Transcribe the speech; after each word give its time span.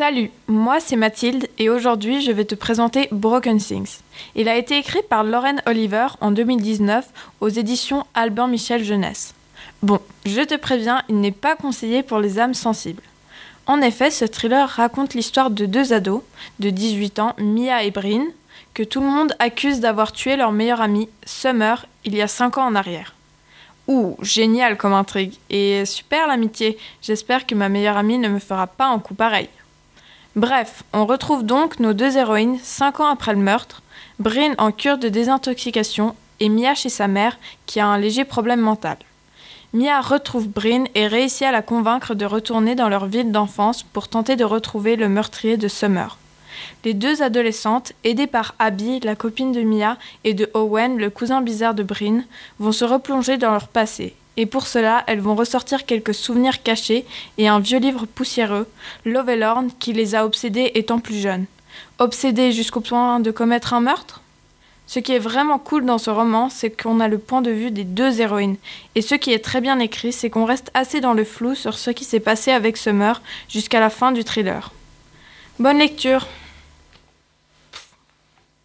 Salut, 0.00 0.30
moi 0.46 0.80
c'est 0.80 0.96
Mathilde 0.96 1.46
et 1.58 1.68
aujourd'hui 1.68 2.22
je 2.22 2.32
vais 2.32 2.46
te 2.46 2.54
présenter 2.54 3.08
Broken 3.12 3.58
Things. 3.58 3.98
Il 4.34 4.48
a 4.48 4.56
été 4.56 4.78
écrit 4.78 5.02
par 5.02 5.24
Lauren 5.24 5.56
Oliver 5.66 6.06
en 6.22 6.30
2019 6.30 7.06
aux 7.42 7.50
éditions 7.50 8.06
Albin 8.14 8.46
Michel 8.46 8.82
Jeunesse. 8.82 9.34
Bon, 9.82 10.00
je 10.24 10.40
te 10.40 10.56
préviens, 10.56 11.02
il 11.10 11.20
n'est 11.20 11.30
pas 11.30 11.54
conseillé 11.54 12.02
pour 12.02 12.18
les 12.18 12.38
âmes 12.38 12.54
sensibles. 12.54 13.02
En 13.66 13.82
effet, 13.82 14.10
ce 14.10 14.24
thriller 14.24 14.66
raconte 14.66 15.12
l'histoire 15.12 15.50
de 15.50 15.66
deux 15.66 15.92
ados 15.92 16.22
de 16.60 16.70
18 16.70 17.18
ans, 17.18 17.34
Mia 17.36 17.84
et 17.84 17.90
Bryn, 17.90 18.24
que 18.72 18.82
tout 18.82 19.02
le 19.02 19.06
monde 19.06 19.36
accuse 19.38 19.80
d'avoir 19.80 20.12
tué 20.12 20.36
leur 20.36 20.52
meilleur 20.52 20.80
ami, 20.80 21.10
Summer, 21.26 21.84
il 22.06 22.14
y 22.14 22.22
a 22.22 22.26
5 22.26 22.56
ans 22.56 22.68
en 22.68 22.74
arrière. 22.74 23.14
Ouh, 23.86 24.16
génial 24.22 24.78
comme 24.78 24.94
intrigue. 24.94 25.34
Et 25.50 25.84
super 25.84 26.26
l'amitié. 26.26 26.78
J'espère 27.02 27.44
que 27.44 27.54
ma 27.54 27.68
meilleure 27.68 27.98
amie 27.98 28.18
ne 28.18 28.28
me 28.28 28.38
fera 28.38 28.66
pas 28.66 28.86
un 28.86 28.98
coup 28.98 29.14
pareil. 29.14 29.48
Bref, 30.36 30.84
on 30.92 31.06
retrouve 31.06 31.44
donc 31.44 31.80
nos 31.80 31.92
deux 31.92 32.16
héroïnes 32.16 32.58
cinq 32.62 33.00
ans 33.00 33.08
après 33.08 33.32
le 33.32 33.40
meurtre, 33.40 33.82
Bryn 34.20 34.54
en 34.58 34.70
cure 34.70 34.96
de 34.96 35.08
désintoxication 35.08 36.14
et 36.38 36.48
Mia 36.48 36.76
chez 36.76 36.88
sa 36.88 37.08
mère 37.08 37.36
qui 37.66 37.80
a 37.80 37.86
un 37.88 37.98
léger 37.98 38.24
problème 38.24 38.60
mental. 38.60 38.96
Mia 39.72 40.00
retrouve 40.00 40.46
Bryn 40.46 40.84
et 40.94 41.08
réussit 41.08 41.42
à 41.42 41.50
la 41.50 41.62
convaincre 41.62 42.14
de 42.14 42.24
retourner 42.24 42.76
dans 42.76 42.88
leur 42.88 43.06
ville 43.06 43.32
d'enfance 43.32 43.82
pour 43.82 44.06
tenter 44.06 44.36
de 44.36 44.44
retrouver 44.44 44.94
le 44.94 45.08
meurtrier 45.08 45.56
de 45.56 45.66
Summer. 45.66 46.16
Les 46.84 46.94
deux 46.94 47.22
adolescentes, 47.22 47.92
aidées 48.04 48.28
par 48.28 48.54
Abby, 48.60 49.00
la 49.00 49.16
copine 49.16 49.50
de 49.50 49.62
Mia, 49.62 49.96
et 50.22 50.34
de 50.34 50.48
Owen, 50.54 50.96
le 50.96 51.10
cousin 51.10 51.40
bizarre 51.40 51.74
de 51.74 51.82
Bryn, 51.82 52.24
vont 52.60 52.72
se 52.72 52.84
replonger 52.84 53.36
dans 53.36 53.50
leur 53.50 53.66
passé 53.66 54.14
et 54.36 54.46
pour 54.46 54.66
cela, 54.66 55.04
elles 55.06 55.20
vont 55.20 55.34
ressortir 55.34 55.86
quelques 55.86 56.14
souvenirs 56.14 56.62
cachés 56.62 57.04
et 57.38 57.48
un 57.48 57.60
vieux 57.60 57.78
livre 57.78 58.06
poussiéreux, 58.06 58.66
Lovelorn, 59.04 59.70
qui 59.78 59.92
les 59.92 60.14
a 60.14 60.24
obsédées 60.24 60.72
étant 60.74 60.98
plus 60.98 61.20
jeunes. 61.20 61.46
Obsédées 61.98 62.52
jusqu'au 62.52 62.80
point 62.80 63.20
de 63.20 63.30
commettre 63.30 63.74
un 63.74 63.80
meurtre? 63.80 64.20
Ce 64.86 64.98
qui 64.98 65.12
est 65.12 65.20
vraiment 65.20 65.58
cool 65.58 65.84
dans 65.84 65.98
ce 65.98 66.10
roman, 66.10 66.48
c'est 66.48 66.70
qu'on 66.70 66.98
a 66.98 67.06
le 67.06 67.18
point 67.18 67.42
de 67.42 67.50
vue 67.52 67.70
des 67.70 67.84
deux 67.84 68.20
héroïnes. 68.20 68.56
Et 68.96 69.02
ce 69.02 69.14
qui 69.14 69.32
est 69.32 69.44
très 69.44 69.60
bien 69.60 69.78
écrit, 69.78 70.12
c'est 70.12 70.30
qu'on 70.30 70.44
reste 70.44 70.70
assez 70.74 71.00
dans 71.00 71.12
le 71.12 71.22
flou 71.22 71.54
sur 71.54 71.78
ce 71.78 71.90
qui 71.90 72.04
s'est 72.04 72.18
passé 72.18 72.50
avec 72.50 72.84
meurtre 72.88 73.22
jusqu'à 73.48 73.78
la 73.78 73.90
fin 73.90 74.10
du 74.10 74.24
thriller. 74.24 74.72
Bonne 75.60 75.78
lecture 75.78 76.26